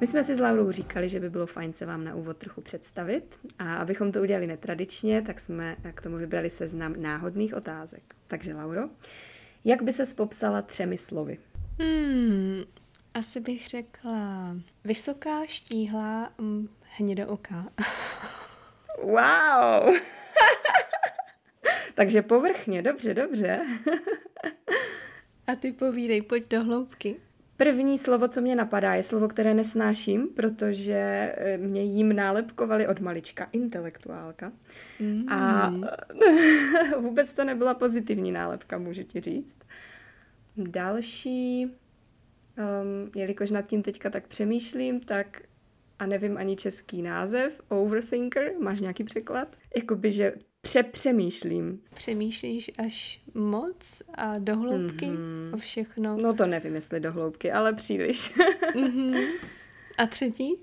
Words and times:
My 0.00 0.06
jsme 0.06 0.24
si 0.24 0.34
s 0.34 0.40
Laurou 0.40 0.70
říkali, 0.70 1.08
že 1.08 1.20
by 1.20 1.30
bylo 1.30 1.46
fajn 1.46 1.72
se 1.72 1.86
vám 1.86 2.04
na 2.04 2.14
úvod 2.14 2.36
trochu 2.36 2.60
představit 2.60 3.38
a 3.58 3.76
abychom 3.76 4.12
to 4.12 4.22
udělali 4.22 4.46
netradičně, 4.46 5.22
tak 5.22 5.40
jsme 5.40 5.76
k 5.94 6.02
tomu 6.02 6.16
vybrali 6.16 6.50
seznam 6.50 7.02
náhodných 7.02 7.54
otázek. 7.54 8.02
Takže 8.26 8.54
Lauro, 8.54 8.82
jak 9.64 9.82
by 9.82 9.92
se 9.92 10.14
popsala 10.16 10.62
třemi 10.62 10.98
slovy? 10.98 11.38
Hmm, 11.78 12.62
asi 13.14 13.40
bych 13.40 13.66
řekla 13.66 14.56
vysoká, 14.84 15.46
štíhlá, 15.46 16.32
mm, 16.38 16.68
hnědooká. 16.96 17.68
Wow! 19.02 19.94
Takže 21.94 22.22
povrchně, 22.22 22.82
dobře, 22.82 23.14
dobře. 23.14 23.60
A 25.46 25.54
ty 25.54 25.72
povídej, 25.72 26.22
pojď 26.22 26.48
do 26.48 26.64
hloubky. 26.64 27.16
První 27.58 27.98
slovo, 27.98 28.28
co 28.28 28.40
mě 28.40 28.56
napadá, 28.56 28.94
je 28.94 29.02
slovo, 29.02 29.28
které 29.28 29.54
nesnáším, 29.54 30.28
protože 30.28 31.34
eh, 31.36 31.58
mě 31.58 31.82
jím 31.82 32.16
nálepkovali 32.16 32.86
od 32.86 33.00
malička 33.00 33.48
intelektuálka. 33.52 34.52
Mm. 35.00 35.32
A 35.32 35.72
vůbec 36.98 37.32
to 37.32 37.44
nebyla 37.44 37.74
pozitivní 37.74 38.32
nálepka, 38.32 38.78
můžu 38.78 39.02
ti 39.02 39.20
říct. 39.20 39.58
Další, 40.56 41.64
um, 41.66 43.10
jelikož 43.14 43.50
nad 43.50 43.62
tím 43.62 43.82
teďka 43.82 44.10
tak 44.10 44.26
přemýšlím, 44.26 45.00
tak 45.00 45.42
a 45.98 46.06
nevím 46.06 46.36
ani 46.36 46.56
český 46.56 47.02
název, 47.02 47.60
overthinker, 47.68 48.52
máš 48.60 48.80
nějaký 48.80 49.04
překlad? 49.04 49.56
Jakoby, 49.76 50.12
že 50.12 50.32
přepřemýšlím. 50.68 51.80
Přemýšlíš 51.94 52.70
až 52.78 53.20
moc 53.34 54.02
a 54.14 54.38
do 54.38 54.56
hloubky 54.56 55.06
Mhm. 55.06 55.50
o 55.54 55.56
všechno. 55.56 56.16
No 56.16 56.34
to 56.34 56.46
nevím, 56.46 56.74
jestli 56.74 57.00
do 57.00 57.12
hloubky, 57.12 57.52
ale 57.52 57.72
příliš. 57.72 58.34
Mhm. 58.76 59.14
A 59.98 60.06
třetí? 60.06 60.54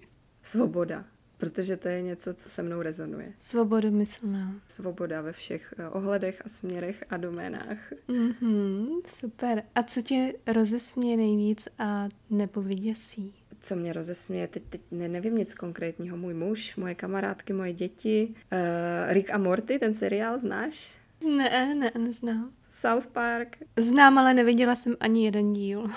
Svoboda, 0.44 1.06
protože 1.38 1.78
to 1.78 1.88
je 1.88 2.02
něco, 2.02 2.34
co 2.34 2.50
se 2.50 2.64
mnou 2.64 2.82
rezonuje. 2.82 3.34
Svobodomyslná. 3.40 4.56
Svoboda 4.68 5.22
ve 5.22 5.32
všech 5.32 5.74
eh, 5.78 5.90
ohledech 5.90 6.42
a 6.46 6.50
směrech 6.50 7.04
a 7.10 7.18
doménách. 7.18 7.78
Mhm, 8.08 8.88
super. 9.06 9.64
A 9.76 9.84
co 9.84 10.02
tě 10.02 10.34
rozesměje 10.48 11.18
nejvíc 11.18 11.68
a 11.80 12.10
nebo 12.30 12.62
vyděsí? 12.62 13.34
Co 13.66 13.76
mě 13.76 13.94
rozesměje, 13.94 14.48
teď, 14.48 14.64
teď 14.70 14.82
ne, 14.92 15.08
nevím 15.08 15.38
nic 15.38 15.54
konkrétního. 15.54 16.18
Můj 16.18 16.34
muž, 16.34 16.76
moje 16.76 16.96
kamarádky, 16.96 17.54
moje 17.54 17.74
děti. 17.74 18.28
Uh, 18.28 19.14
Rick 19.14 19.30
a 19.30 19.38
Morty, 19.38 19.80
ten 19.80 19.94
seriál 19.94 20.40
znáš? 20.40 20.98
Ne, 21.38 21.76
ne, 21.76 21.92
neznám. 21.98 22.52
South 22.70 23.08
Park. 23.08 23.58
Znám, 23.78 24.18
ale 24.18 24.34
neviděla 24.34 24.76
jsem 24.76 24.96
ani 25.00 25.26
jeden 25.26 25.54
díl. 25.54 25.88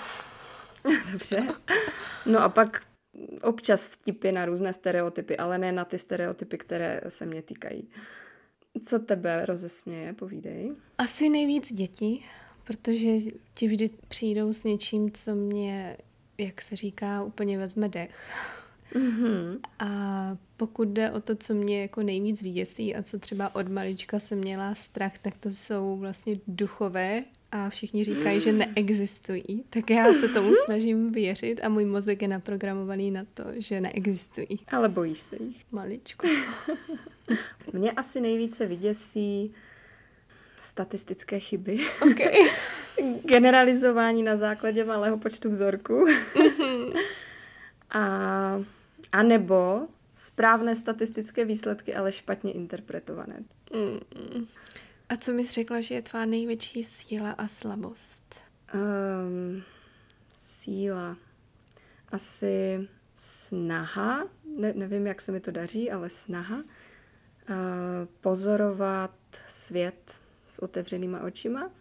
Dobře. 1.11 1.47
No 2.25 2.39
a 2.39 2.49
pak 2.49 2.81
občas 3.41 3.85
vtipy 3.85 4.31
na 4.31 4.45
různé 4.45 4.73
stereotypy, 4.73 5.37
ale 5.37 5.57
ne 5.57 5.71
na 5.71 5.85
ty 5.85 5.99
stereotypy, 5.99 6.57
které 6.57 7.01
se 7.07 7.25
mě 7.25 7.41
týkají. 7.41 7.89
Co 8.85 8.99
tebe 8.99 9.45
rozesměje, 9.45 10.13
povídej. 10.13 10.75
Asi 10.97 11.29
nejvíc 11.29 11.73
děti, 11.73 12.23
protože 12.63 13.31
ti 13.53 13.67
vždy 13.67 13.89
přijdou 14.07 14.53
s 14.53 14.63
něčím, 14.63 15.11
co 15.11 15.35
mě, 15.35 15.97
jak 16.39 16.61
se 16.61 16.75
říká, 16.75 17.23
úplně 17.23 17.57
vezme 17.57 17.89
dech. 17.89 18.15
Mm-hmm. 18.93 19.59
A 19.79 20.37
pokud 20.57 20.87
jde 20.87 21.11
o 21.11 21.21
to, 21.21 21.35
co 21.35 21.53
mě 21.53 21.81
jako 21.81 22.03
nejvíc 22.03 22.41
vyděsí 22.41 22.95
a 22.95 23.03
co 23.03 23.19
třeba 23.19 23.55
od 23.55 23.67
malička 23.67 24.19
jsem 24.19 24.39
měla 24.39 24.75
strach, 24.75 25.17
tak 25.17 25.37
to 25.37 25.51
jsou 25.51 25.97
vlastně 25.97 26.35
duchové 26.47 27.23
a 27.51 27.69
všichni 27.69 28.03
říkají, 28.03 28.39
že 28.39 28.51
neexistují. 28.51 29.63
Tak 29.69 29.89
já 29.89 30.13
se 30.13 30.27
tomu 30.27 30.51
snažím 30.65 31.11
věřit 31.11 31.59
a 31.63 31.69
můj 31.69 31.85
mozek 31.85 32.21
je 32.21 32.27
naprogramovaný 32.27 33.11
na 33.11 33.25
to, 33.33 33.43
že 33.57 33.81
neexistují. 33.81 34.59
Ale 34.67 34.89
bojíš 34.89 35.19
se 35.19 35.35
jich. 35.43 35.63
Maličko. 35.71 36.27
Mě 37.73 37.91
asi 37.91 38.21
nejvíce 38.21 38.65
vyděsí 38.65 39.53
statistické 40.61 41.39
chyby. 41.39 41.79
OK. 42.01 42.19
Generalizování 43.25 44.23
na 44.23 44.37
základě 44.37 44.85
malého 44.85 45.17
počtu 45.17 45.49
vzorků. 45.49 46.05
a, 47.89 47.99
a 49.11 49.23
nebo 49.23 49.87
správné 50.15 50.75
statistické 50.75 51.45
výsledky, 51.45 51.95
ale 51.95 52.11
špatně 52.11 52.51
interpretované. 52.51 53.43
Mm. 53.73 54.47
A 55.09 55.17
co 55.17 55.33
mi 55.33 55.47
řekla, 55.47 55.81
že 55.81 55.95
je 55.95 56.01
tvá 56.01 56.25
největší 56.25 56.83
síla 56.83 57.31
a 57.31 57.47
slabost? 57.47 58.41
Um, 58.73 59.63
síla. 60.37 61.17
Asi 62.11 62.87
snaha, 63.15 64.27
ne, 64.57 64.73
nevím, 64.73 65.07
jak 65.07 65.21
se 65.21 65.31
mi 65.31 65.39
to 65.39 65.51
daří, 65.51 65.91
ale 65.91 66.09
snaha 66.09 66.55
uh, 66.57 66.63
pozorovat 68.21 69.11
svět 69.47 70.15
s 70.49 70.59
otevřenýma 70.59 71.21
očima. 71.21 71.71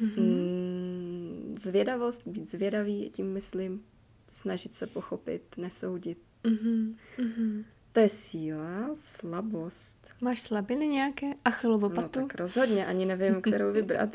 Mm, 0.00 1.54
zvědavost, 1.58 2.26
být 2.26 2.50
zvědavý, 2.50 3.10
tím 3.10 3.32
myslím 3.32 3.84
snažit 4.28 4.76
se 4.76 4.86
pochopit, 4.86 5.42
nesoudit. 5.56 6.18
Mhm. 6.46 6.96
Mhm. 7.18 7.64
To 7.92 8.00
je 8.00 8.08
síla, 8.08 8.90
slabost. 8.94 10.12
Máš 10.20 10.40
slabiny 10.40 10.88
nějaké? 10.88 11.26
Achilovu 11.44 11.88
No 11.88 12.08
tak 12.08 12.34
rozhodně, 12.34 12.86
ani 12.86 13.06
nevím, 13.06 13.42
kterou 13.42 13.72
vybrat. 13.72 14.10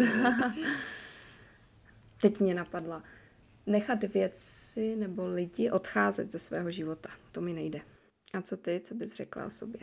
Teď 2.22 2.40
mě 2.40 2.54
napadla. 2.56 3.04
Nechat 3.66 4.04
věci 4.04 4.96
nebo 4.96 5.28
lidi 5.28 5.72
odcházet 5.72 6.32
ze 6.32 6.40
svého 6.40 6.72
života. 6.72 7.10
To 7.32 7.42
mi 7.42 7.54
nejde. 7.54 7.82
A 8.34 8.42
co 8.42 8.58
ty, 8.58 8.82
co 8.84 8.96
bys 8.96 9.14
řekla 9.14 9.46
o 9.46 9.50
sobě? 9.50 9.82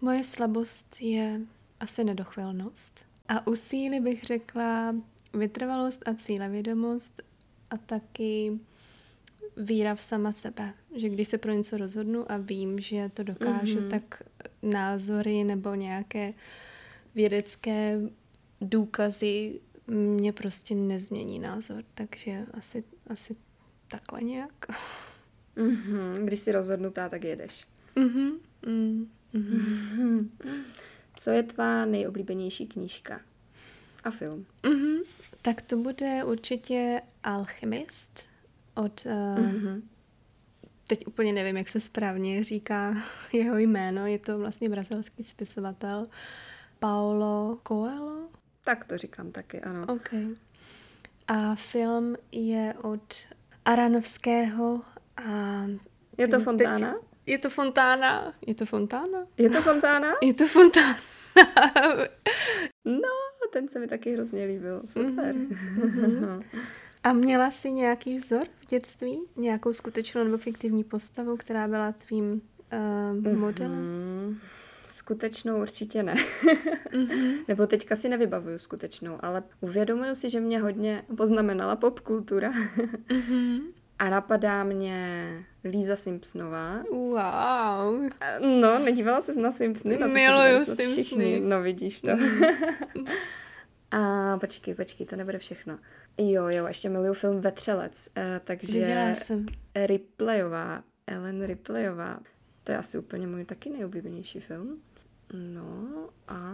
Moje 0.00 0.24
slabost 0.24 0.96
je 1.00 1.40
asi 1.80 2.04
nedochvilnost. 2.04 3.05
A 3.28 3.46
u 3.46 3.56
síly 3.56 4.00
bych 4.00 4.24
řekla 4.24 4.94
vytrvalost 5.34 6.08
a 6.08 6.14
cílevědomost 6.14 7.22
a 7.70 7.76
taky 7.76 8.58
víra 9.56 9.94
v 9.94 10.00
sama 10.02 10.32
sebe. 10.32 10.74
Že 10.96 11.08
když 11.08 11.28
se 11.28 11.38
pro 11.38 11.52
něco 11.52 11.76
rozhodnu 11.76 12.32
a 12.32 12.36
vím, 12.36 12.80
že 12.80 13.10
to 13.14 13.22
dokážu, 13.22 13.80
Mhm. 13.80 13.88
tak 13.88 14.22
názory 14.62 15.44
nebo 15.44 15.74
nějaké 15.74 16.34
vědecké 17.14 18.00
důkazy 18.60 19.60
mě 19.86 20.32
prostě 20.32 20.74
nezmění 20.74 21.38
názor. 21.38 21.84
Takže 21.94 22.46
asi, 22.54 22.84
asi 23.06 23.36
takhle 23.88 24.20
nějak. 24.20 24.66
Mm-hmm. 25.56 26.24
Když 26.24 26.40
jsi 26.40 26.52
rozhodnutá, 26.52 27.08
tak 27.08 27.24
jedeš. 27.24 27.66
Mhm, 27.96 28.30
mm, 28.66 29.08
mhm. 29.32 30.30
Co 31.16 31.30
je 31.30 31.42
tvá 31.42 31.84
nejoblíbenější 31.84 32.66
knížka? 32.66 33.20
A 34.04 34.10
film? 34.10 34.46
Mhm. 34.66 34.96
Tak 35.42 35.62
to 35.62 35.76
bude 35.76 36.24
určitě 36.24 37.02
Alchemist 37.22 38.22
od, 38.74 39.06
uh, 39.06 39.12
Mm-hmm. 39.44 39.82
teď 40.88 41.06
úplně 41.06 41.32
nevím, 41.32 41.56
jak 41.56 41.68
se 41.68 41.80
správně 41.80 42.44
říká 42.44 42.94
jeho 43.32 43.58
jméno, 43.58 44.06
je 44.06 44.18
to 44.18 44.38
vlastně 44.38 44.68
brazilský 44.68 45.22
spisovatel 45.24 46.06
Paulo 46.78 47.58
Coelho. 47.68 48.28
Tak 48.64 48.84
to 48.84 48.98
říkám 48.98 49.32
taky, 49.32 49.60
ano. 49.60 49.86
OK. 49.94 50.10
A 51.28 51.54
film 51.54 52.16
je 52.32 52.74
od 52.82 53.14
Aranovského 53.64 54.82
a... 55.16 55.22
Je 56.18 56.28
to 56.28 56.36
teď- 56.36 56.44
Fontána? 56.44 56.94
Je 57.26 57.38
to 57.38 57.50
Fontána. 57.50 58.34
Je 58.46 58.54
to 58.54 58.66
Fontána? 58.66 59.26
Je 59.36 59.50
to 59.50 59.60
Fontána? 59.60 60.14
Je 60.22 60.34
to 60.34 60.46
Fontána. 60.46 60.98
No, 62.84 63.48
ten 63.52 63.68
se 63.68 63.78
mi 63.78 63.86
taky 63.88 64.12
hrozně 64.12 64.44
líbil. 64.44 64.82
Super. 64.86 65.34
Mhm. 65.34 66.42
A 67.02 67.12
měla 67.12 67.50
jsi 67.50 67.72
nějaký 67.72 68.18
vzor 68.18 68.42
v 68.60 68.66
dětství? 68.66 69.20
Nějakou 69.36 69.72
skutečnou 69.72 70.24
nebo 70.24 70.38
fiktivní 70.38 70.84
postavu, 70.84 71.36
která 71.36 71.68
byla 71.68 71.92
tvým 71.92 72.42
uh, 73.22 73.38
modelem? 73.38 73.72
Mm, 73.72 74.38
skutečnou 74.84 75.60
určitě 75.60 76.02
ne. 76.02 76.14
Mhm. 76.94 77.34
Nebo 77.48 77.66
teďka 77.66 77.96
si 77.96 78.08
nevybavuju 78.08 78.58
skutečnou, 78.58 79.18
ale 79.20 79.42
uvědomuju 79.60 80.14
si, 80.14 80.30
že 80.30 80.40
mě 80.40 80.60
hodně 80.60 81.04
poznamenala 81.16 81.76
popkultura. 81.76 82.52
Mhm. 83.12 83.60
A 83.98 84.10
napadá 84.10 84.64
mě 84.64 85.28
Líza 85.64 85.96
Simpsonová. 85.96 86.82
Wow. 86.92 88.10
No, 88.60 88.78
nedívala 88.78 89.20
ses 89.20 89.36
na 89.36 89.50
Simpsony? 89.50 89.98
Na 89.98 90.06
Miluju 90.06 90.64
Simpsony. 90.64 90.92
Všichni. 90.92 91.40
No, 91.40 91.62
vidíš 91.62 92.00
to. 92.00 92.16
Mm. 92.16 93.06
A 93.90 94.36
počkej, 94.38 94.74
počkej, 94.74 95.06
to 95.06 95.16
nebude 95.16 95.38
všechno. 95.38 95.78
Jo, 96.18 96.48
jo, 96.48 96.66
ještě 96.66 96.88
miluju 96.88 97.12
film 97.12 97.40
Vetřelec, 97.40 98.08
eh, 98.16 98.40
takže 98.44 98.80
Viděla 98.80 99.14
jsem. 99.14 99.46
Ripleyová, 99.74 100.82
Ellen 101.06 101.44
Ripleyová, 101.46 102.20
to 102.64 102.72
je 102.72 102.78
asi 102.78 102.98
úplně 102.98 103.26
můj 103.26 103.44
taky 103.44 103.70
nejoblíbenější 103.70 104.40
film. 104.40 104.82
No 105.32 106.08
a 106.28 106.52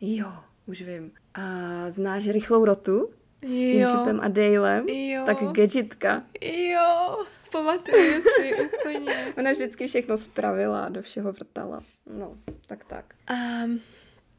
jo, 0.00 0.32
už 0.66 0.82
vím. 0.82 1.12
A 1.34 1.42
znáš 1.90 2.28
Rychlou 2.28 2.64
rotu? 2.64 3.10
S 3.44 3.48
tím 3.48 3.80
Jo. 3.80 3.88
Chipem 3.88 4.20
a 4.20 4.28
Dalem? 4.28 4.88
Jo. 4.88 5.22
Tak 5.26 5.38
gadgetka. 5.52 6.22
Jo, 6.42 7.16
pamatuju 7.52 8.22
si 8.22 8.54
úplně. 8.54 9.12
Ona 9.38 9.50
vždycky 9.52 9.86
všechno 9.86 10.16
spravila 10.18 10.84
a 10.84 10.88
do 10.88 11.02
všeho 11.02 11.32
vrtala. 11.32 11.82
No, 12.18 12.36
tak 12.66 12.84
tak. 12.84 13.14
A 13.26 13.34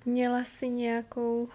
měla 0.06 0.44
jsi 0.44 0.69
nějakou 0.69 1.48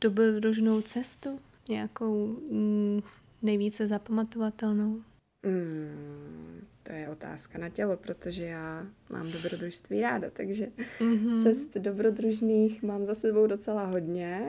dobrodružnou 0.00 0.80
cestu? 0.80 1.40
Nějakou 1.68 2.26
mm, 2.50 3.02
nejvíce 3.42 3.88
zapamatovatelnou? 3.88 5.00
Mm, 5.42 6.66
to 6.82 6.92
je 6.92 7.08
otázka 7.08 7.58
na 7.58 7.68
tělo, 7.68 7.96
protože 7.96 8.44
já 8.44 8.86
mám 9.10 9.30
dobrodružství 9.32 10.00
ráda, 10.00 10.30
takže 10.32 10.66
Mm-hmm. 11.00 11.42
cest 11.42 11.74
dobrodružných 11.74 12.82
mám 12.82 13.06
za 13.06 13.14
sebou 13.14 13.46
docela 13.46 13.84
hodně. 13.84 14.48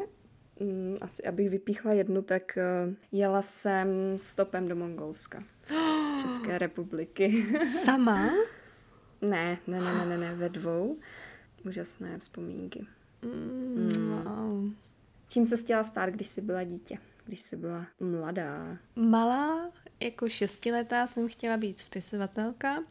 Mm, 0.60 0.98
Asi 1.02 1.24
abych 1.24 1.50
vypíchla 1.50 1.94
jednu, 1.94 2.22
tak 2.22 2.58
eh, 2.58 2.64
jela 3.12 3.42
jsem 3.42 3.88
stopem 4.18 4.68
do 4.68 4.76
Mongolska 4.76 5.44
z 6.18 6.22
České 6.22 6.58
republiky. 6.58 7.46
Sama? 7.84 8.32
ne, 9.22 9.58
ne, 9.68 9.80
ne, 9.82 9.82
ne, 9.82 10.06
ne, 10.06 10.18
ne, 10.18 10.36
ve 10.36 10.50
dvou. 10.50 10.98
Úžasné 11.66 12.20
vzpomínky. 12.20 12.86
Mm, 13.26 14.24
wow. 14.26 14.70
Čím 15.28 15.46
se 15.46 15.58
chtěla 15.58 15.84
stát, 15.84 16.10
když 16.10 16.28
jsi 16.28 16.42
byla 16.42 16.64
dítě? 16.64 16.98
Když 17.26 17.40
jsi 17.40 17.56
byla 17.58 17.86
mladá? 18.00 18.78
Malá, 18.96 19.72
jako 20.00 20.30
šestiletá 20.30 21.08
jsem 21.08 21.28
chtěla 21.28 21.58
být 21.58 21.80
spisovatelka 21.80 22.84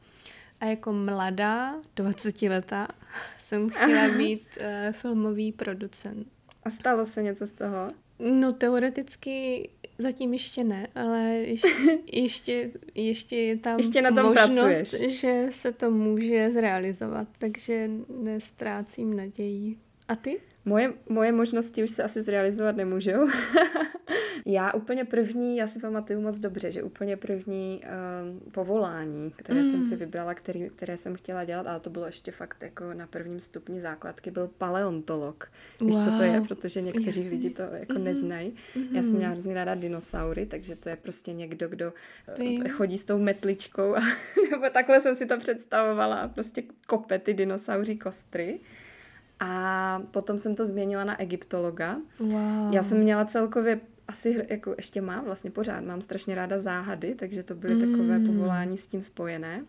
a 0.61 0.65
jako 0.65 0.93
mladá, 0.93 1.75
20 1.97 2.43
letá, 2.43 2.89
jsem 3.39 3.71
chtěla 3.71 4.09
být 4.19 4.43
uh, 4.61 4.93
filmový 4.93 5.53
producent. 5.53 6.29
A 6.65 6.71
stalo 6.71 7.05
se 7.05 7.23
něco 7.23 7.47
z 7.47 7.53
toho? 7.53 7.89
No 8.19 8.53
teoreticky 8.53 9.69
zatím 9.99 10.33
ještě 10.33 10.65
ne, 10.65 10.89
ale 10.95 11.21
ještě, 11.29 11.69
ještě, 12.13 12.71
ještě 12.95 13.37
je 13.37 13.57
tam 13.59 13.79
Ještě 13.79 14.03
na 14.03 14.11
tom 14.11 14.25
možnost, 14.27 14.79
pracuješ. 14.91 15.21
že 15.21 15.47
se 15.51 15.73
to 15.73 15.91
může 15.91 16.51
zrealizovat, 16.51 17.29
takže 17.39 17.91
nestrácím 18.23 19.17
naději. 19.17 19.77
A 20.09 20.17
ty? 20.17 20.41
Moje, 20.65 20.93
moje 21.09 21.33
možnosti 21.33 21.85
už 21.85 21.91
se 21.91 22.03
asi 22.03 22.23
zrealizovat 22.23 22.77
nemůžou. 22.77 23.29
já 24.47 24.73
úplně 24.73 25.05
první, 25.05 25.57
já 25.57 25.67
si 25.67 25.81
pamatuju 25.81 26.21
moc 26.21 26.39
dobře, 26.39 26.73
že 26.73 26.83
úplně 26.83 27.17
první 27.17 27.83
um, 27.85 28.41
povolání, 28.53 29.31
které 29.37 29.63
mm. 29.63 29.71
jsem 29.71 29.83
si 29.83 29.97
vybrala, 29.97 30.35
který, 30.35 30.69
které 30.77 30.97
jsem 30.97 31.15
chtěla 31.15 31.45
dělat, 31.45 31.67
ale 31.67 31.81
to 31.81 31.91
bylo 31.91 32.07
ještě 32.07 32.33
fakt 32.33 32.63
jako 32.63 32.95
na 32.95 33.07
prvním 33.07 33.41
stupni 33.41 33.81
základky, 33.81 34.31
byl 34.31 34.51
paleontolog. 34.59 35.49
Víš, 35.81 35.97
co 36.05 36.11
to 36.17 36.23
je, 36.23 36.39
Wow. 36.39 36.49
protože 36.49 36.81
někteří 36.83 37.07
Jasně. 37.21 37.31
lidi 37.31 37.51
to 37.51 37.63
jako 37.63 37.93
Mhm. 37.93 38.05
neznají. 38.05 38.55
Já 38.93 39.03
jsem 39.03 39.17
měla 39.17 39.33
hrozně 39.33 39.55
ráda 39.55 39.75
dinosaury, 39.75 40.47
takže 40.47 40.77
to 40.77 40.89
je 40.89 40.97
prostě 40.97 41.33
někdo, 41.33 41.69
kdo 41.69 41.93
eh, 42.29 42.41
Vím. 42.41 42.69
chodí 42.69 42.99
s 42.99 43.05
tou 43.05 43.19
metličkou, 43.19 43.97
a, 43.97 44.01
nebo 44.51 44.71
takhle 44.73 45.01
jsem 45.01 45.15
si 45.15 45.27
to 45.27 45.39
představovala 45.39 46.29
prostě 46.29 46.63
kope 46.87 47.19
ty 47.19 47.35
dinosauří 47.35 47.99
kostry. 47.99 48.61
A 49.45 50.03
potom 50.11 50.39
jsem 50.39 50.57
to 50.57 50.67
změnila 50.67 51.05
na 51.05 51.21
egyptologa. 51.21 51.97
Wow. 52.21 52.75
Já 52.75 52.83
jsem 52.83 52.99
měla 52.99 53.25
celkově 53.25 53.81
asi, 54.09 54.47
jako 54.51 54.75
ještě 54.77 55.01
mám 55.01 55.25
vlastně 55.25 55.51
pořád, 55.51 55.81
mám 55.85 56.03
strašně 56.03 56.35
ráda 56.35 56.59
záhady, 56.59 57.15
takže 57.15 57.43
to 57.43 57.55
byly 57.55 57.87
takové 57.87 58.19
Mm. 58.19 58.27
povolání 58.27 58.79
s 58.79 58.87
tím 58.87 59.03
spojené. 59.03 59.65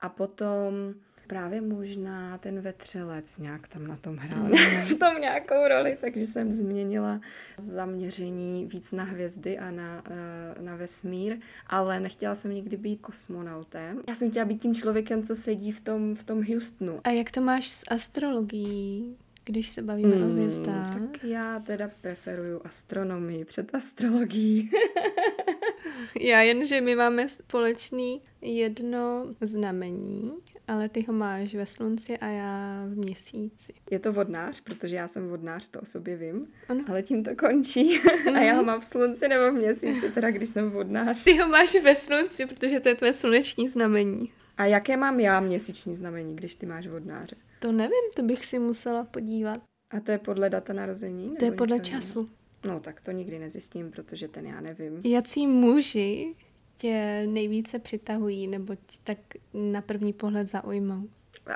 A 0.00 0.08
potom 0.08 0.94
právě 1.26 1.60
možná 1.60 2.38
ten 2.38 2.60
vetřelec 2.60 3.38
nějak 3.38 3.68
tam 3.68 3.86
na 3.86 3.96
tom 3.96 4.16
hrál 4.16 4.48
v 4.84 4.98
tom 4.98 5.20
nějakou 5.20 5.68
roli, 5.68 5.98
takže 6.00 6.26
jsem 6.26 6.52
změnila 6.52 7.20
zaměření 7.56 8.66
víc 8.66 8.92
na 8.92 9.04
hvězdy 9.04 9.58
a 9.58 9.70
na, 9.70 10.02
eh, 10.10 10.62
na 10.62 10.76
vesmír, 10.76 11.38
ale 11.66 12.00
nechtěla 12.00 12.34
jsem 12.34 12.54
nikdy 12.54 12.76
být 12.76 13.00
kosmonautem. 13.00 14.02
Já 14.08 14.14
jsem 14.14 14.30
chtěla 14.30 14.44
být 14.44 14.62
tím 14.62 14.74
člověkem, 14.74 15.22
co 15.22 15.36
sedí 15.36 15.72
v 15.72 15.80
tom, 15.80 16.14
v 16.14 16.24
tom 16.24 16.44
Houstonu. 16.44 17.00
A 17.04 17.10
jak 17.10 17.30
to 17.30 17.40
máš 17.40 17.68
s 17.68 17.84
astrologií, 17.88 19.16
když 19.44 19.68
se 19.68 19.82
bavíme 19.82 20.16
o 20.16 20.28
hvězdách? 20.28 20.94
Hmm, 20.94 21.08
tak 21.08 21.24
já 21.24 21.58
teda 21.58 21.88
preferuju 22.00 22.60
astronomii 22.64 23.44
před 23.44 23.74
astrologií. 23.74 24.70
Já 26.20 26.40
jen, 26.40 26.64
že 26.64 26.80
my 26.80 26.96
máme 26.96 27.28
společný 27.28 28.22
jedno 28.40 29.26
znamení, 29.40 30.32
ale 30.68 30.88
ty 30.88 31.02
ho 31.02 31.12
máš 31.12 31.54
ve 31.54 31.66
slunci 31.66 32.18
a 32.18 32.26
já 32.26 32.84
v 32.88 32.96
měsíci. 32.96 33.72
Je 33.90 33.98
to 33.98 34.12
vodnář, 34.12 34.60
protože 34.60 34.96
já 34.96 35.08
jsem 35.08 35.28
vodnář, 35.28 35.68
to 35.68 35.80
o 35.80 35.84
sobě 35.84 36.16
vím, 36.16 36.46
Ano. 36.68 36.84
ale 36.88 37.02
tím 37.02 37.24
to 37.24 37.36
končí. 37.36 38.00
A 38.34 38.38
já 38.38 38.54
ho 38.54 38.64
mám 38.64 38.80
v 38.80 38.86
slunci 38.86 39.28
nebo 39.28 39.50
v 39.50 39.54
měsíci, 39.60 40.12
teda 40.12 40.30
když 40.30 40.48
jsem 40.48 40.70
vodnář. 40.70 41.24
Ty 41.24 41.38
ho 41.38 41.48
máš 41.48 41.74
ve 41.82 41.94
slunci, 41.94 42.46
protože 42.46 42.80
to 42.80 42.88
je 42.88 42.94
tvé 42.94 43.12
sluneční 43.12 43.68
znamení. 43.68 44.32
A 44.56 44.64
jaké 44.64 44.96
mám 44.96 45.20
já 45.20 45.40
měsíční 45.40 45.94
znamení, 45.94 46.36
když 46.36 46.54
ty 46.54 46.66
máš 46.66 46.86
vodnáře? 46.86 47.36
To 47.58 47.72
nevím, 47.72 48.04
to 48.16 48.22
bych 48.22 48.46
si 48.46 48.58
musela 48.58 49.04
podívat. 49.04 49.60
A 49.90 50.00
to 50.00 50.10
je 50.12 50.18
podle 50.18 50.50
data 50.50 50.72
narození? 50.72 51.36
To 51.36 51.44
je 51.44 51.52
podle 51.52 51.80
času. 51.80 52.28
No 52.64 52.80
tak 52.80 53.00
to 53.00 53.10
nikdy 53.10 53.38
nezjistím, 53.38 53.90
protože 53.90 54.28
ten 54.28 54.46
já 54.46 54.60
nevím. 54.60 55.00
Jací 55.04 55.46
muži 55.46 56.34
tě 56.76 57.22
nejvíce 57.26 57.78
přitahují 57.78 58.46
nebo 58.46 58.74
ti 58.74 58.98
tak 59.04 59.18
na 59.54 59.82
první 59.82 60.12
pohled 60.12 60.48
zaujmou? 60.48 61.08
No, 61.48 61.54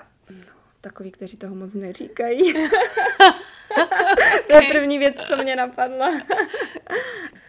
takový, 0.80 1.10
kteří 1.10 1.36
toho 1.36 1.54
moc 1.54 1.74
neříkají. 1.74 2.52
to 4.46 4.54
je 4.54 4.60
první 4.72 4.98
věc, 4.98 5.16
co 5.28 5.36
mě 5.42 5.56
napadla. 5.56 6.20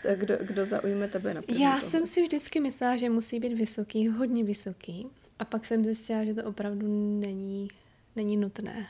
Tak 0.04 0.20
kdo, 0.20 0.38
kdo 0.42 0.66
zaujme 0.66 1.08
tebe 1.08 1.34
na 1.34 1.42
první 1.42 1.62
Já 1.62 1.72
pohled? 1.72 1.90
jsem 1.90 2.08
si 2.08 2.22
vždycky 2.22 2.60
myslela, 2.60 2.98
že 2.98 3.10
musí 3.10 3.40
být 3.40 3.54
vysoký, 3.54 4.08
hodně 4.08 4.44
vysoký. 4.44 5.08
A 5.40 5.46
pak 5.46 5.66
jsem 5.66 5.84
zjistila, 5.84 6.24
že 6.24 6.34
to 6.34 6.44
opravdu 6.44 6.88
není, 7.20 7.68
není 8.16 8.38
nutné. 8.38 8.88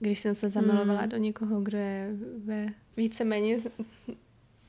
Když 0.00 0.20
jsem 0.20 0.34
se 0.34 0.50
zamilovala 0.50 1.06
do 1.06 1.16
někoho, 1.16 1.60
kdo 1.60 1.78
je 1.78 2.10
ve 2.44 2.68
víceméně 2.96 3.58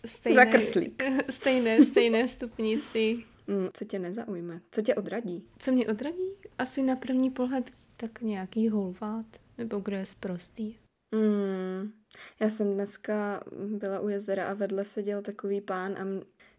stejné, 0.06 0.46
Zakrslík. 0.46 1.04
stejné, 1.30 1.84
stejné 1.84 2.28
stupnici. 2.28 3.24
Mm, 3.48 3.68
co 3.74 3.86
tě 3.86 4.00
nezaujme? 4.00 4.62
Co 4.72 4.82
tě 4.82 4.96
odradí? 4.96 5.44
Co 5.58 5.72
mě 5.72 5.88
odradí? 5.88 6.32
Asi 6.58 6.84
na 6.84 6.96
první 6.96 7.30
pohled 7.30 7.72
tak 7.98 8.22
nějaký 8.22 8.70
holvát, 8.70 9.26
nebo 9.58 9.80
kdo 9.80 9.96
je 9.96 10.06
sprostý. 10.06 10.76
Mm, 11.16 11.92
já 12.40 12.50
jsem 12.50 12.74
dneska 12.74 13.44
byla 13.68 14.00
u 14.00 14.10
jezera 14.10 14.46
a 14.46 14.54
vedle 14.54 14.86
seděl 14.86 15.22
takový 15.22 15.62
pán 15.62 15.96
a 15.98 16.06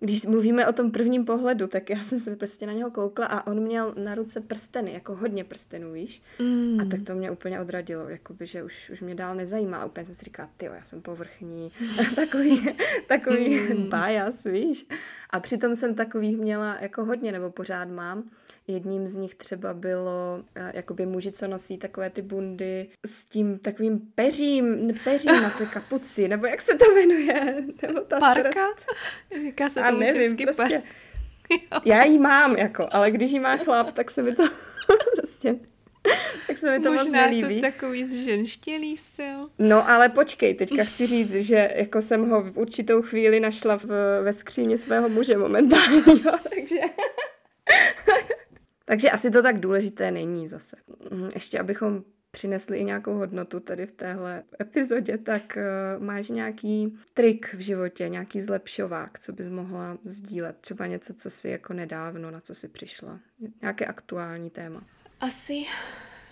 když 0.02 0.26
mluvíme 0.26 0.66
o 0.66 0.73
tom 0.73 0.90
prvním 0.90 1.25
pohledu, 1.25 1.66
tak 1.66 1.90
já 1.90 2.02
jsem 2.02 2.21
se 2.21 2.37
prostě 2.37 2.66
na 2.66 2.73
něho 2.73 2.90
koukla 2.90 3.26
a 3.26 3.47
on 3.47 3.61
měl 3.61 3.94
na 4.04 4.14
ruce 4.14 4.40
prsteny, 4.40 4.92
jako 4.92 5.16
hodně 5.16 5.44
prstenů, 5.44 5.92
víš? 5.92 6.23
Mm. 6.38 6.80
A 6.80 6.85
tak 6.85 7.02
to 7.02 7.14
mě 7.14 7.30
úplně 7.30 7.61
odradilo, 7.61 8.09
jakoby, 8.09 8.47
že 8.47 8.62
už, 8.62 8.90
už 8.90 9.00
mě 9.00 9.14
dál 9.14 9.35
nezajímá. 9.35 9.78
A 9.78 9.85
Úplně 9.85 10.06
jsem 10.06 10.14
si 10.14 10.25
říkala, 10.25 10.49
ty 10.56 10.64
já 10.66 10.82
jsem 10.85 11.02
povrchní, 11.02 11.71
takový, 12.16 12.68
takový 13.06 13.61
Mm. 13.61 13.90
bias, 13.90 14.44
víš. 14.44 14.87
A 15.30 15.40
přitom 15.40 15.75
jsem 15.75 15.94
takových 15.94 16.37
měla 16.38 16.76
jako 16.80 17.04
hodně, 17.04 17.32
nebo 17.32 17.50
pořád 17.50 17.88
mám. 17.88 18.30
Jedním 18.66 19.07
z 19.07 19.16
nich 19.16 19.35
třeba 19.35 19.75
bylo, 19.75 20.42
eh, 20.54 20.73
jakoby 20.75 21.07
muži, 21.07 21.33
co 21.33 21.47
nosí 21.49 21.78
takové 21.78 22.11
ty 22.11 22.23
bundy 22.23 22.88
s 23.07 23.25
tím 23.25 23.59
takovým 23.59 23.99
peřím, 24.14 24.95
peřím 25.04 25.42
na 25.42 25.50
té 25.50 25.66
kapuci, 25.66 26.28
nebo 26.28 26.47
jak 26.47 26.62
se 26.62 26.75
to 26.78 26.85
jmenuje? 26.95 27.54
Nebo 27.83 28.00
ta 28.00 28.21
Parka? 28.21 28.50
srst. 28.50 28.87
Říká 29.45 29.69
se 29.71 29.81
A 29.83 29.87
tomu 29.88 30.00
nevím, 30.00 30.23
česky 30.23 30.45
prostě. 30.45 30.62
par... 30.62 30.73
Jo. 31.73 31.81
Já 31.85 32.04
ji 32.04 32.19
mám, 32.19 32.57
jako, 32.57 32.88
ale 32.92 33.11
když 33.11 33.31
ji 33.31 33.40
má 33.40 33.57
chlap, 33.57 33.92
tak 33.92 34.11
se 34.11 34.23
mi 34.23 34.35
to 34.35 34.42
prostě, 35.16 35.54
tak 36.47 36.59
se 36.59 36.71
mi 36.71 36.81
to 36.81 36.92
moc 36.92 37.02
Možná 37.04 37.21
je 37.21 37.26
nelíbí. 37.26 37.61
to 37.61 37.66
takový 37.66 38.04
zženštělý 38.04 38.97
styl. 38.97 39.49
No 39.59 39.90
ale 39.90 40.09
počkej, 40.09 40.54
teďka 40.54 40.85
chci 40.85 41.07
říct, 41.07 41.33
že 41.33 41.71
jako 41.75 42.02
jsem 42.02 42.31
ho 42.31 42.42
v 42.42 42.57
určitou 42.59 43.02
chvíli 43.02 43.40
našla 43.40 43.76
v, 43.78 43.87
ve 44.23 44.33
skříni 44.33 44.78
svého 44.78 45.09
muže 45.09 45.37
momentálně, 45.38 46.02
jo, 46.25 46.33
takže... 46.54 46.81
takže 48.84 49.10
asi 49.10 49.30
to 49.30 49.42
tak 49.42 49.60
důležité 49.60 50.10
není 50.10 50.48
zase. 50.48 50.76
Mm, 51.10 51.28
Ještě 51.34 51.58
abychom 51.58 52.04
přinesly 52.30 52.78
i 52.78 52.84
nějakou 52.84 53.14
hodnotu 53.14 53.60
tady 53.60 53.86
v 53.86 53.92
téhle 53.92 54.42
epizodě, 54.60 55.18
tak 55.18 55.58
uh, 55.96 56.04
máš 56.04 56.28
nějaký 56.28 56.98
trik 57.14 57.54
v 57.54 57.60
životě, 57.60 58.08
nějaký 58.08 58.40
zlepšovák, 58.40 59.18
co 59.18 59.32
bys 59.32 59.48
mohla 59.48 59.98
sdílet? 60.04 60.56
Třeba 60.60 60.86
něco, 60.86 61.14
co 61.14 61.30
si 61.30 61.48
jako 61.48 61.72
nedávno, 61.72 62.30
na 62.30 62.40
co 62.40 62.54
si 62.54 62.68
přišla? 62.68 63.20
Nějaké 63.60 63.86
aktuální 63.86 64.50
téma? 64.50 64.82
Asi 65.20 65.62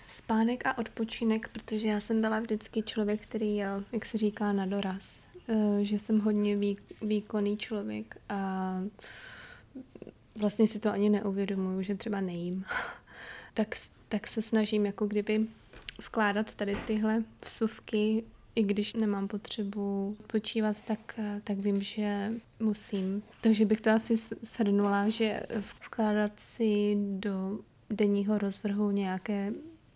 spánek 0.05 0.65
a 0.65 0.77
odpočinek, 0.77 1.47
protože 1.47 1.87
já 1.87 1.99
jsem 1.99 2.21
byla 2.21 2.39
vždycky 2.39 2.83
člověk, 2.83 3.23
který, 3.23 3.57
jak 3.91 4.05
se 4.05 4.17
říká, 4.17 4.51
na 4.53 4.65
doraz. 4.65 5.31
Eh, 5.47 5.85
že 5.85 5.99
jsem 5.99 6.19
hodně 6.19 6.55
vý, 6.55 6.77
výkonný 7.01 7.57
člověk 7.57 8.17
a 8.29 8.81
vlastně 10.35 10.67
si 10.67 10.79
to 10.79 10.91
ani 10.91 11.09
neuvědomuju, 11.09 11.81
že 11.81 11.95
třeba 11.95 12.21
nejím. 12.21 12.65
tak, 13.53 13.75
tak 14.09 14.27
se 14.27 14.41
snažím 14.41 14.85
jako 14.85 15.07
kdyby 15.07 15.47
vkládat 16.01 16.55
tady 16.55 16.77
tyhle 16.87 17.23
vsuvky, 17.45 18.23
i 18.55 18.63
když 18.63 18.93
nemám 18.93 19.27
potřebu 19.27 20.17
počívat, 20.27 20.81
tak, 20.81 21.19
tak 21.43 21.57
vím, 21.57 21.81
že 21.81 22.33
musím. 22.59 23.23
Takže 23.41 23.65
bych 23.65 23.81
to 23.81 23.89
asi 23.89 24.15
shrnula, 24.45 25.09
že 25.09 25.41
vkládat 25.85 26.31
si 26.39 26.97
do 26.99 27.59
denního 27.89 28.37
rozvrhu 28.37 28.91
nějaké 28.91 29.53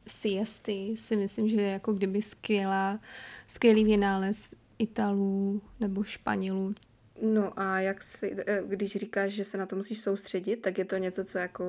siesty 0.07 0.95
si 0.97 1.15
myslím, 1.15 1.49
že 1.49 1.61
je 1.61 1.69
jako 1.69 1.93
kdyby 1.93 2.21
skvělá, 2.21 2.99
skvělý 3.47 3.83
vynález 3.83 4.53
Italů 4.79 5.61
nebo 5.79 6.03
Španělů. 6.03 6.73
No 7.21 7.59
a 7.59 7.79
jak 7.79 8.03
si, 8.03 8.35
eh, 8.47 8.63
když 8.67 8.95
říkáš, 8.95 9.31
že 9.31 9.43
se 9.43 9.57
na 9.57 9.65
to 9.65 9.75
musíš 9.75 10.01
soustředit, 10.01 10.55
tak 10.55 10.77
je 10.77 10.85
to 10.85 10.97
něco, 10.97 11.23
co 11.23 11.37
jako 11.37 11.65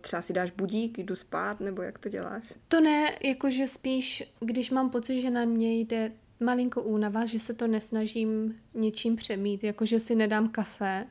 třeba 0.00 0.22
si 0.22 0.32
dáš 0.32 0.50
budík, 0.50 0.98
jdu 0.98 1.16
spát, 1.16 1.60
nebo 1.60 1.82
jak 1.82 1.98
to 1.98 2.08
děláš? 2.08 2.44
To 2.68 2.80
ne, 2.80 3.18
jakože 3.24 3.68
spíš, 3.68 4.32
když 4.40 4.70
mám 4.70 4.90
pocit, 4.90 5.20
že 5.20 5.30
na 5.30 5.44
mě 5.44 5.80
jde 5.80 6.12
malinko 6.40 6.82
únava, 6.82 7.26
že 7.26 7.38
se 7.38 7.54
to 7.54 7.66
nesnažím 7.66 8.56
něčím 8.74 9.16
přemít, 9.16 9.64
jakože 9.64 9.98
si 9.98 10.14
nedám 10.14 10.48
kafe, 10.48 11.06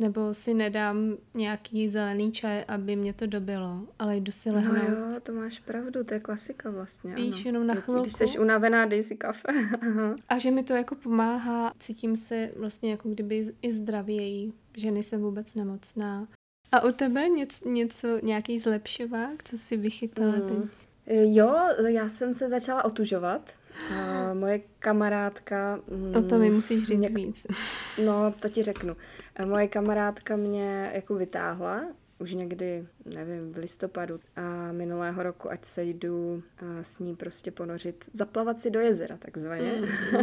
nebo 0.00 0.34
si 0.34 0.54
nedám 0.54 1.16
nějaký 1.34 1.88
zelený 1.88 2.32
čaj, 2.32 2.64
aby 2.68 2.96
mě 2.96 3.12
to 3.12 3.26
dobilo, 3.26 3.86
ale 3.98 4.16
jdu 4.16 4.32
si 4.32 4.50
lehnout. 4.50 4.88
No 4.88 5.12
jo, 5.12 5.20
to 5.22 5.32
máš 5.32 5.58
pravdu, 5.58 6.04
to 6.04 6.14
je 6.14 6.20
klasika 6.20 6.70
vlastně. 6.70 7.14
Víš, 7.14 7.34
ano. 7.34 7.42
jenom 7.46 7.66
na 7.66 7.74
chvilku. 7.74 8.02
Když 8.02 8.12
jsi 8.12 8.38
unavená, 8.38 8.86
dej 8.86 9.02
si 9.02 9.16
kafe. 9.16 9.48
a 10.28 10.38
že 10.38 10.50
mi 10.50 10.62
to 10.62 10.72
jako 10.72 10.94
pomáhá, 10.94 11.72
cítím 11.78 12.16
se 12.16 12.50
vlastně 12.56 12.90
jako 12.90 13.08
kdyby 13.08 13.54
i 13.62 13.72
zdravěji, 13.72 14.52
že 14.76 14.90
nejsem 14.90 15.20
vůbec 15.20 15.54
nemocná. 15.54 16.28
A 16.72 16.84
u 16.84 16.92
tebe 16.92 17.28
něco, 17.28 17.68
něco 17.68 18.18
nějaký 18.22 18.58
zlepšovák, 18.58 19.44
co 19.44 19.58
si 19.58 19.76
vychytala 19.76 20.36
mm. 20.36 20.48
teď? 20.48 20.70
Jo, 21.06 21.56
já 21.86 22.08
jsem 22.08 22.34
se 22.34 22.48
začala 22.48 22.84
otužovat. 22.84 23.59
A 23.94 24.34
moje 24.34 24.60
kamarádka... 24.78 25.80
O 26.18 26.22
to 26.22 26.38
mi 26.38 26.50
musíš 26.50 26.86
říct 26.86 26.98
mě, 26.98 27.08
víc. 27.08 27.46
No, 28.04 28.34
to 28.40 28.48
ti 28.48 28.62
řeknu. 28.62 28.96
Moje 29.44 29.68
kamarádka 29.68 30.36
mě 30.36 30.90
jako 30.94 31.14
vytáhla 31.14 31.82
už 32.20 32.32
někdy, 32.32 32.86
nevím, 33.04 33.52
v 33.52 33.56
listopadu 33.56 34.20
a 34.36 34.72
minulého 34.72 35.22
roku, 35.22 35.50
ať 35.50 35.64
se 35.64 35.84
jdu 35.84 36.42
s 36.82 36.98
ní 36.98 37.16
prostě 37.16 37.50
ponořit, 37.50 38.04
zaplavat 38.12 38.60
si 38.60 38.70
do 38.70 38.80
jezera 38.80 39.16
takzvaně. 39.16 39.72
Mm. 39.72 40.20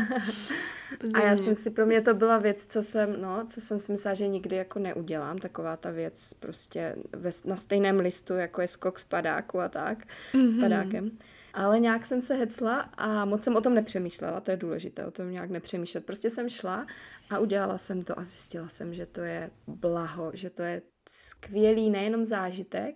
a 1.13 1.19
já 1.19 1.35
jsem 1.35 1.55
si, 1.55 1.69
pro 1.69 1.85
mě 1.85 2.01
to 2.01 2.13
byla 2.13 2.37
věc, 2.37 2.65
co 2.65 2.83
jsem, 2.83 3.21
no, 3.21 3.45
co 3.45 3.61
jsem 3.61 3.79
si 3.79 3.91
myslela, 3.91 4.15
že 4.15 4.27
nikdy 4.27 4.55
jako 4.55 4.79
neudělám, 4.79 5.37
taková 5.37 5.77
ta 5.77 5.91
věc 5.91 6.33
prostě 6.33 6.95
ve, 7.13 7.31
na 7.45 7.55
stejném 7.55 7.99
listu, 7.99 8.33
jako 8.33 8.61
je 8.61 8.67
skok 8.67 8.99
z 8.99 9.03
padáku 9.03 9.59
a 9.59 9.69
tak, 9.69 10.07
mm-hmm. 10.33 10.57
s 10.57 10.59
padákem. 10.59 11.11
Ale 11.57 11.79
nějak 11.79 12.05
jsem 12.05 12.21
se 12.21 12.35
hecla 12.35 12.79
a 12.79 13.25
moc 13.25 13.43
jsem 13.43 13.55
o 13.55 13.61
tom 13.61 13.73
nepřemýšlela, 13.73 14.39
to 14.39 14.51
je 14.51 14.57
důležité, 14.57 15.05
o 15.05 15.11
tom 15.11 15.31
nějak 15.31 15.49
nepřemýšlet. 15.49 16.05
Prostě 16.05 16.29
jsem 16.29 16.49
šla 16.49 16.87
a 17.29 17.39
udělala 17.39 17.77
jsem 17.77 18.03
to 18.03 18.19
a 18.19 18.23
zjistila 18.23 18.69
jsem, 18.69 18.93
že 18.93 19.05
to 19.05 19.21
je 19.21 19.49
blaho, 19.67 20.31
že 20.33 20.49
to 20.49 20.61
je 20.61 20.81
skvělý 21.09 21.89
nejenom 21.89 22.25
zážitek, 22.25 22.95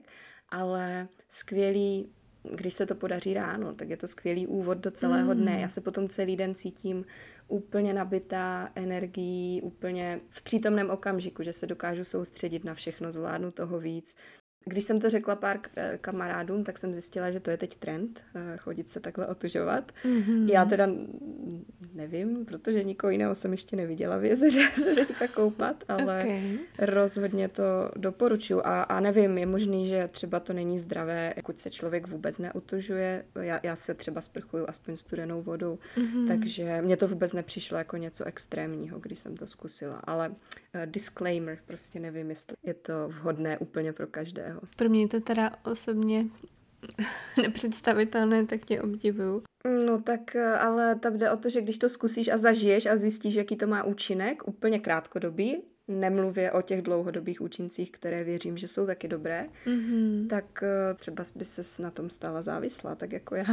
ale 0.50 1.08
skvělý, 1.30 2.14
když 2.56 2.74
se 2.74 2.86
to 2.86 2.96
podaří 2.96 3.34
ráno, 3.34 3.74
tak 3.74 3.90
je 3.90 3.98
to 3.98 4.08
skvělý 4.08 4.48
úvod 4.48 4.78
do 4.78 4.92
celého 4.92 5.34
dne. 5.34 5.62
Já 5.62 5.70
se 5.70 5.82
potom 5.82 6.10
celý 6.10 6.36
den 6.36 6.56
cítím 6.56 7.06
úplně 7.48 7.94
nabitá 7.94 8.72
energií, 8.76 9.62
úplně 9.62 10.20
v 10.30 10.42
přítomném 10.42 10.90
okamžiku, 10.90 11.44
že 11.44 11.54
se 11.54 11.68
dokážu 11.68 12.04
soustředit 12.04 12.64
na 12.64 12.74
všechno, 12.74 13.12
zvládnu 13.12 13.52
toho 13.52 13.80
víc, 13.80 14.16
když 14.66 14.84
jsem 14.84 15.00
to 15.00 15.10
řekla 15.10 15.36
pár 15.36 15.60
eh, 15.76 15.98
kamarádům, 16.02 16.64
tak 16.64 16.78
jsem 16.78 16.94
zjistila, 16.94 17.32
že 17.32 17.40
to 17.40 17.50
je 17.50 17.58
teď 17.58 17.76
trend, 17.76 18.22
eh, 18.36 18.58
chodit 18.58 18.92
se 18.92 19.00
takhle 19.00 19.28
otužovat. 19.28 19.92
Mm-hmm. 20.06 20.52
Já 20.52 20.66
teda 20.66 20.88
nevím, 21.94 22.46
protože 22.46 22.84
nikoho 22.84 23.12
jiného 23.12 23.36
jsem 23.36 23.52
ještě 23.52 23.76
neviděla 23.76 24.18
v 24.18 24.26
jezeře 24.26 24.70
se 24.76 24.96
teďka 24.96 25.28
koupat, 25.28 25.84
ale 25.88 26.20
okay. 26.20 26.58
rozhodně 26.80 27.50
to 27.50 27.64
doporučuji. 27.96 28.62
A, 28.66 28.84
a 28.84 29.00
nevím, 29.00 29.38
je 29.38 29.46
možný, 29.46 29.88
že 29.88 30.10
třeba 30.12 30.40
to 30.40 30.54
není 30.54 30.80
zdravé, 30.80 31.34
pokud 31.36 31.60
se 31.60 31.70
člověk 31.70 32.08
vůbec 32.08 32.38
neotužuje. 32.38 33.26
Já, 33.42 33.60
já 33.64 33.76
se 33.76 33.94
třeba 33.94 34.22
sprchuju 34.22 34.66
aspoň 34.68 34.98
studenou 34.98 35.42
vodou, 35.42 35.80
mm-hmm. 35.98 36.28
takže 36.28 36.82
mně 36.82 36.98
to 36.98 37.08
vůbec 37.08 37.34
nepřišlo 37.34 37.78
jako 37.78 37.98
něco 37.98 38.26
extrémního, 38.26 39.00
když 39.00 39.20
jsem 39.20 39.38
to 39.38 39.48
zkusila. 39.48 40.02
Ale 40.04 40.30
uh, 40.30 40.36
disclaimer, 40.86 41.58
prostě 41.66 42.00
nevím, 42.00 42.30
jestli 42.30 42.56
je 42.64 42.74
to 42.74 43.08
vhodné 43.08 43.58
úplně 43.58 43.94
pro 43.94 44.08
každého 44.08 44.51
jiného. 44.52 44.62
Pro 44.76 44.90
mě 44.90 45.08
to 45.08 45.20
teda 45.20 45.52
osobně 45.66 46.26
nepředstavitelné, 47.42 48.46
tak 48.46 48.66
tě 48.66 48.82
obdivuju. 48.82 49.44
No 49.86 50.02
tak, 50.02 50.36
eh, 50.36 50.54
ale 50.54 50.96
tam 50.96 51.18
jde 51.18 51.32
o 51.32 51.38
to, 51.38 51.50
že 51.50 51.62
když 51.62 51.78
to 51.78 51.90
zkusíš 51.90 52.28
a 52.28 52.38
zažiješ 52.38 52.86
a 52.86 52.98
zjistíš, 52.98 53.36
jaký 53.36 53.56
to 53.56 53.68
má 53.68 53.84
účinek, 53.84 54.48
úplně 54.48 54.80
krátkodobý, 54.80 55.62
nemluvě 55.92 56.52
o 56.52 56.62
těch 56.62 56.82
dlouhodobých 56.82 57.42
účincích, 57.42 57.92
které 57.92 58.24
věřím, 58.24 58.58
že 58.58 58.68
jsou 58.68 58.86
taky 58.86 59.08
dobré, 59.08 59.48
mm-hmm. 59.66 60.28
tak 60.28 60.46
uh, 60.62 60.98
třeba 60.98 61.24
by 61.36 61.46
se 61.46 61.84
na 61.84 61.92
tom 61.92 62.10
stala 62.10 62.42
závislá, 62.42 62.96
tak 62.96 63.12
jako 63.12 63.36
já. 63.36 63.46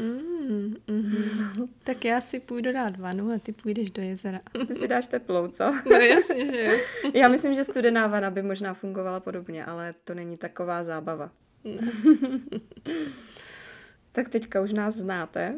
mm, 0.00 0.74
mm-hmm. 0.88 1.52
no. 1.58 1.68
Tak 1.84 2.04
já 2.04 2.20
si 2.20 2.40
půjdu 2.40 2.72
dát 2.72 2.98
vanu 2.98 3.30
a 3.30 3.38
ty 3.38 3.52
půjdeš 3.52 3.90
do 3.90 4.02
jezera. 4.02 4.40
Ty 4.66 4.74
si 4.74 4.88
dáš 4.88 5.06
teplou, 5.06 5.48
co? 5.48 5.72
No 5.90 5.96
jasně, 5.96 6.46
že 6.46 6.64
jo. 6.64 6.78
já 7.14 7.28
myslím, 7.28 7.54
že 7.54 7.64
studená 7.64 8.06
vana 8.06 8.30
by 8.30 8.42
možná 8.42 8.74
fungovala 8.74 9.20
podobně, 9.20 9.64
ale 9.64 9.94
to 10.04 10.14
není 10.14 10.36
taková 10.36 10.84
zábava. 10.84 11.30
Tak 14.16 14.28
teďka 14.28 14.60
už 14.60 14.72
nás 14.72 14.94
znáte 14.94 15.54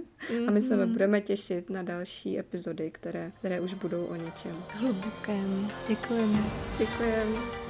a 0.46 0.50
my 0.50 0.60
se 0.60 0.76
mm-hmm. 0.76 0.92
budeme 0.92 1.20
těšit 1.20 1.70
na 1.70 1.82
další 1.82 2.38
epizody, 2.38 2.90
které, 2.90 3.32
které 3.38 3.60
už 3.60 3.74
budou 3.74 4.04
o 4.04 4.16
něčem. 4.16 4.56
Hlubokém. 4.68 5.68
Děkujeme. 5.88 6.38
Děkujeme. 6.78 7.67